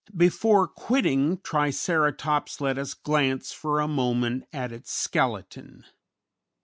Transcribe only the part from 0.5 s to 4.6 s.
quitting Triceratops let us glance for a moment